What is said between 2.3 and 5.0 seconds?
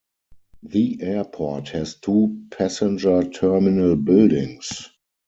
passenger terminal buildings.